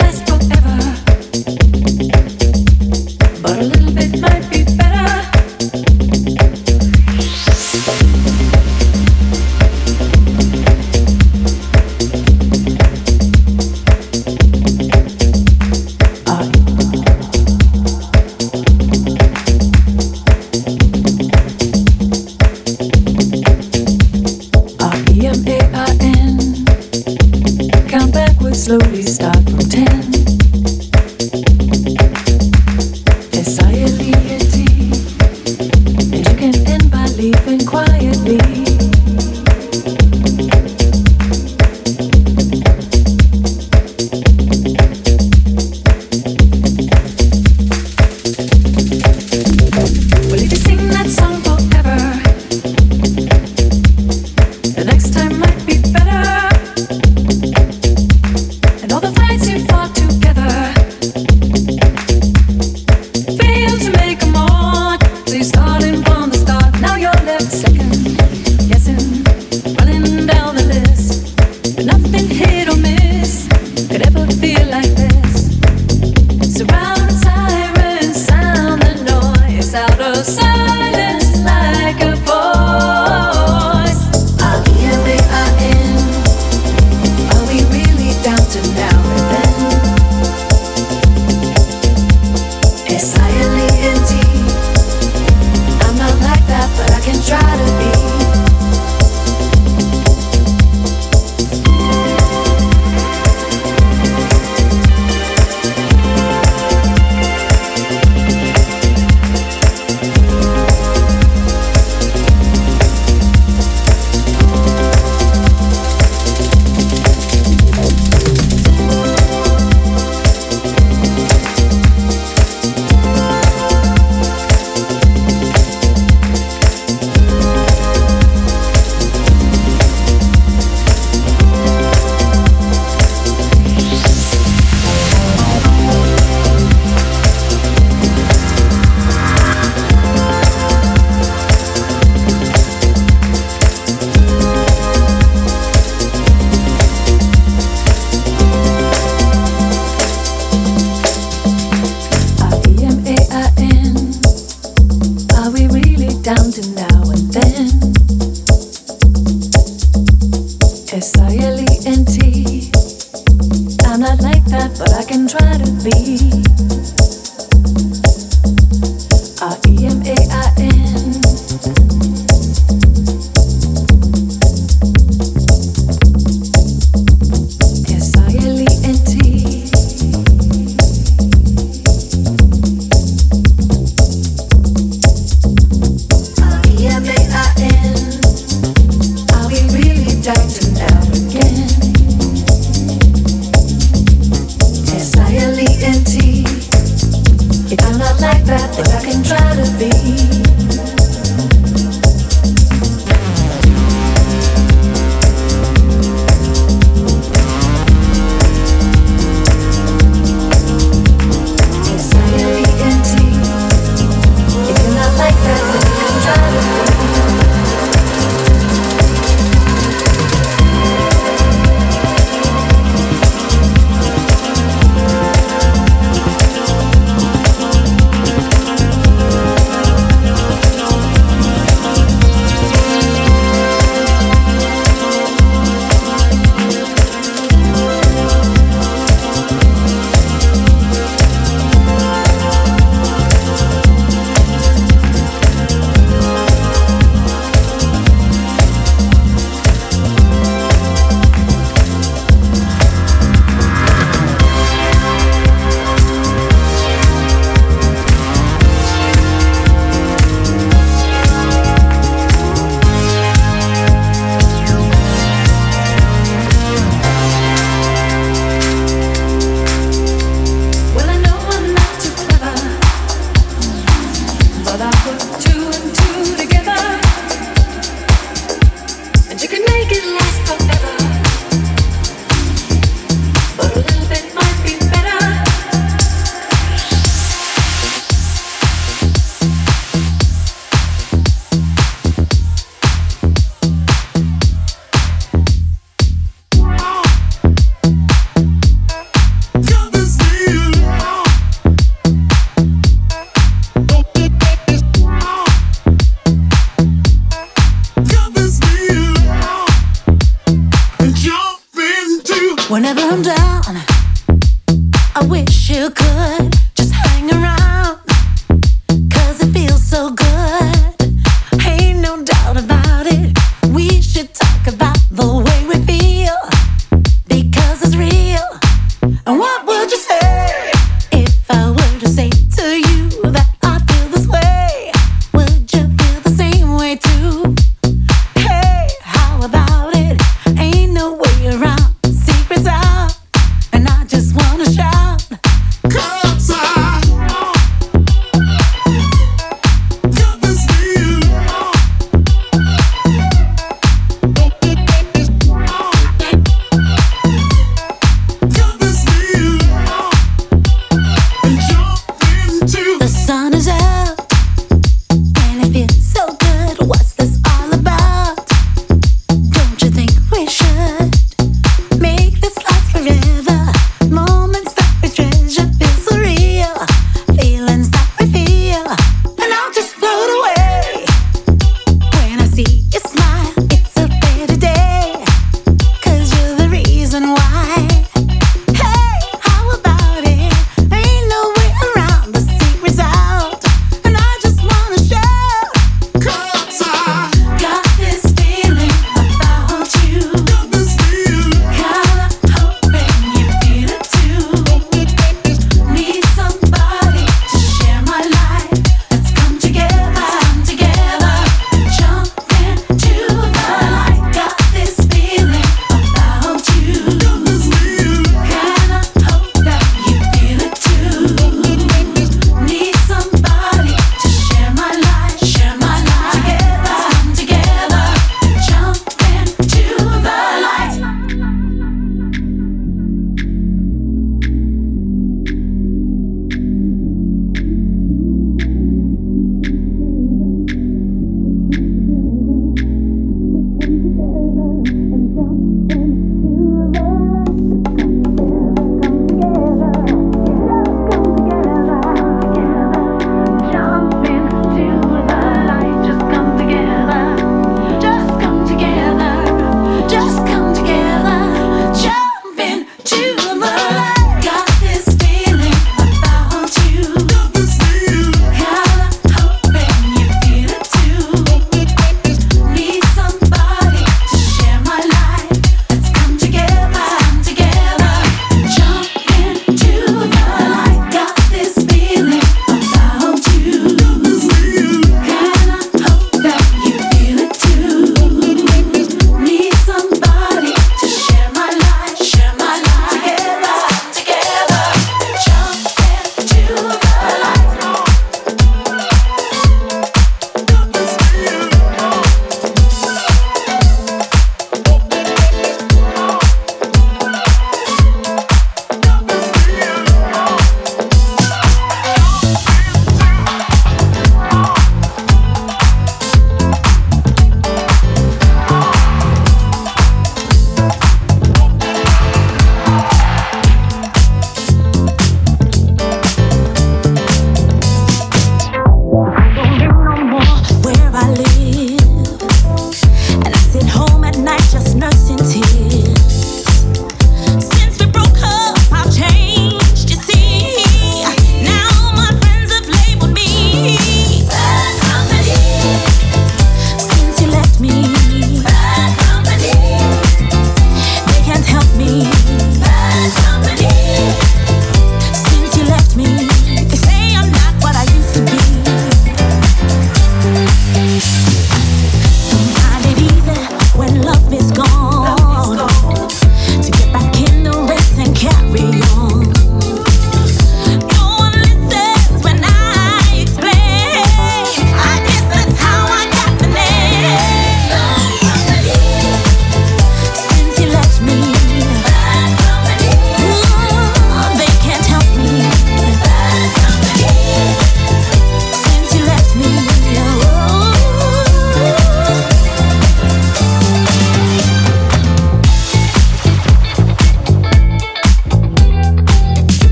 Last 0.00 0.29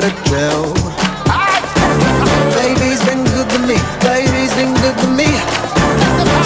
The. 0.00 0.74
Baby's 2.54 3.02
been 3.06 3.24
good 3.24 3.48
to 3.48 3.58
me. 3.60 3.76
Baby's 4.02 4.54
been 4.54 4.74
good 4.74 4.96
to 4.98 5.08
me. 5.08 5.24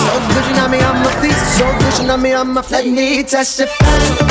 So 0.07 0.13
good 0.31 0.47
you 0.47 0.69
me, 0.69 0.79
I'm 0.79 1.05
a. 1.05 1.31
So 1.59 1.67
good 1.81 1.99
you 1.99 2.17
me, 2.17 2.33
I'm 2.33 2.57
a. 2.57 2.63
Let 2.71 2.87
me 2.87 3.25
testify. 3.25 4.30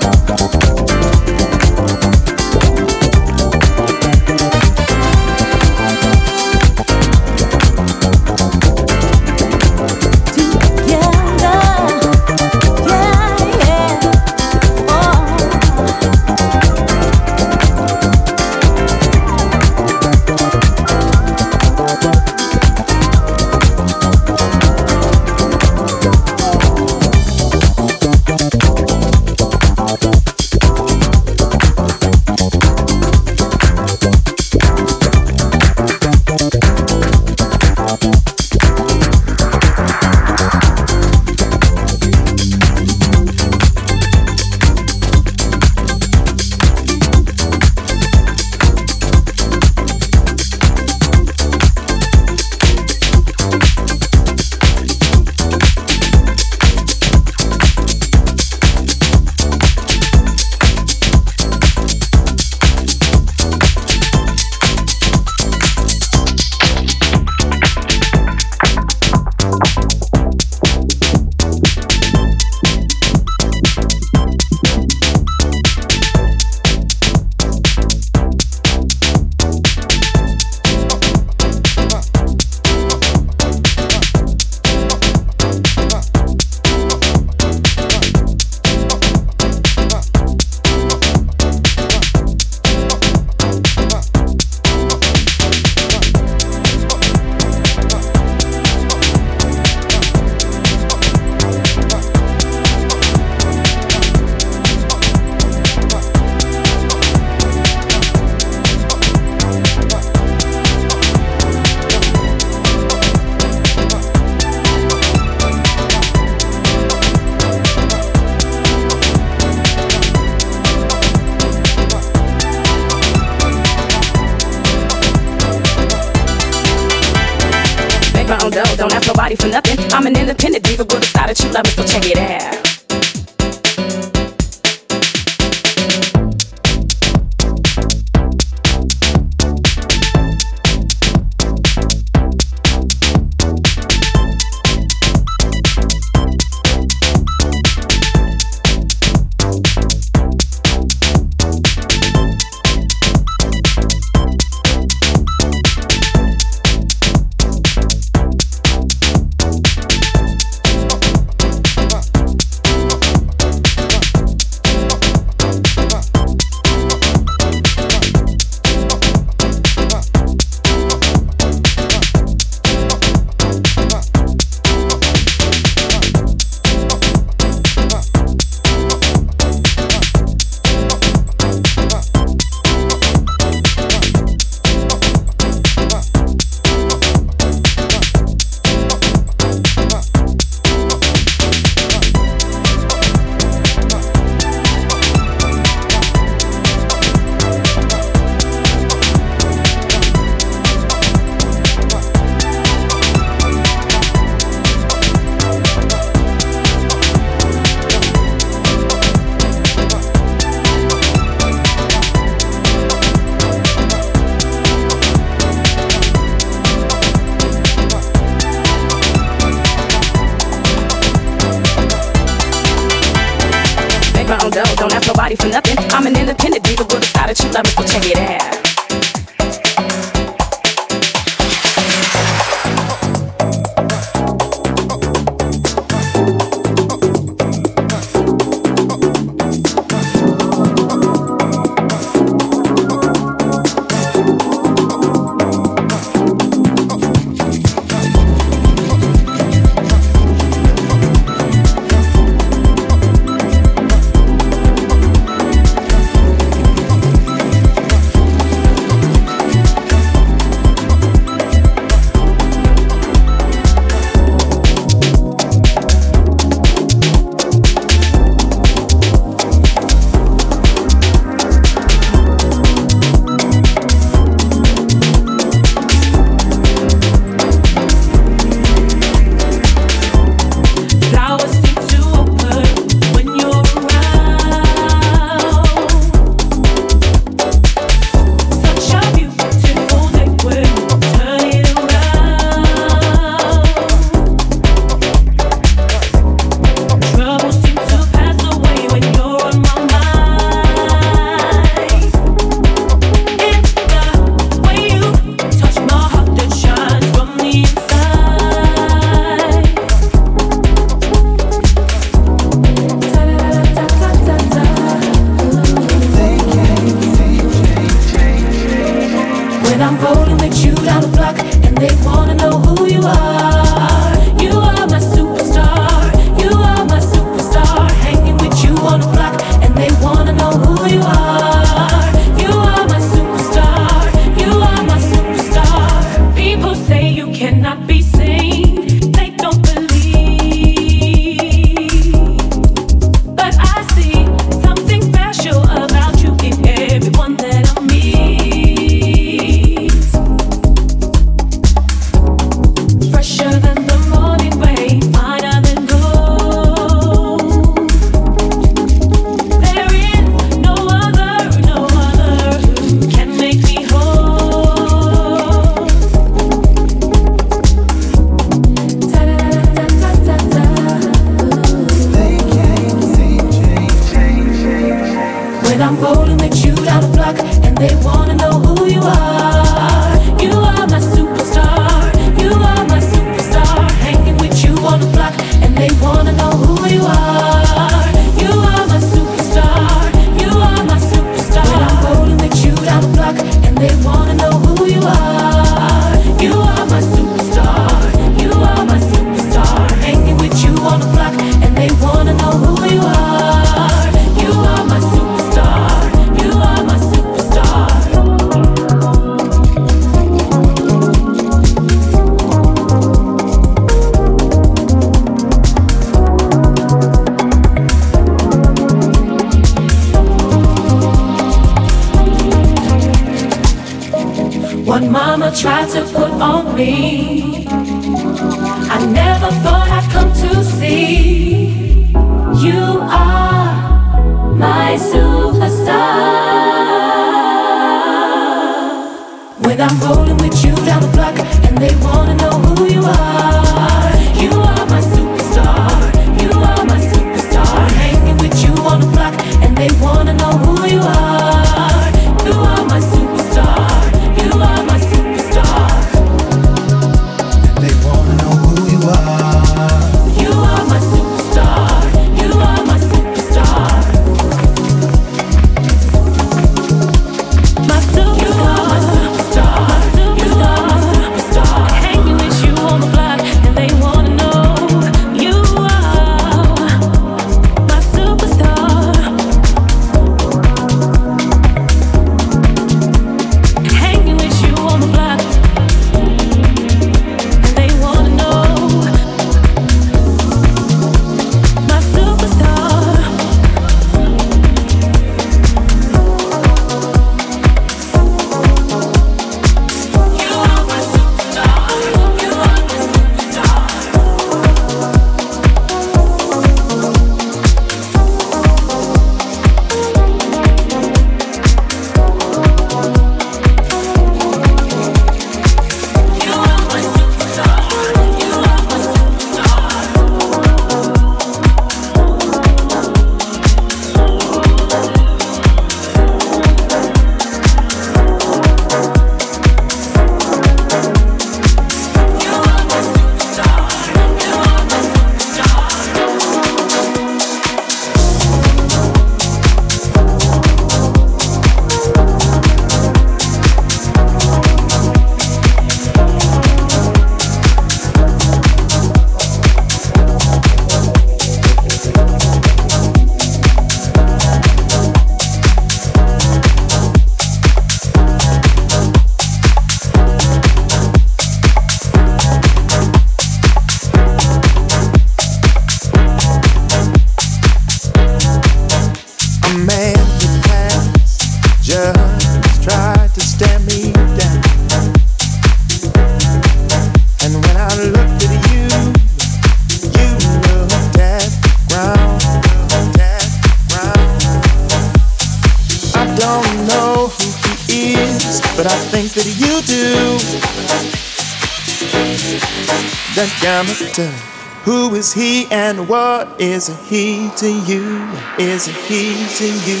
And 595.70 596.08
what 596.08 596.60
is 596.60 596.88
he 597.08 597.50
to 597.56 597.68
you? 597.68 598.28
Is 598.58 598.86
he 598.86 599.34
to 599.56 599.66
you? 599.66 600.00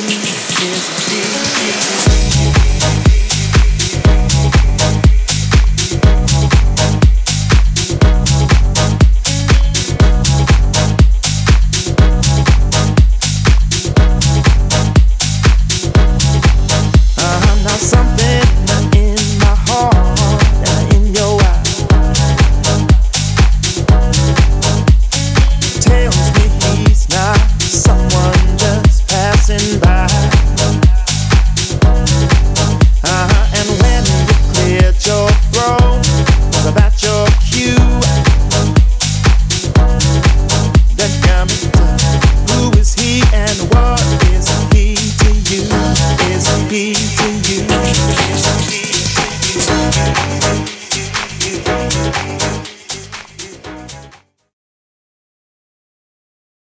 Is 0.66 0.84
he 1.08 2.10
to 2.10 2.10
you? 2.10 2.15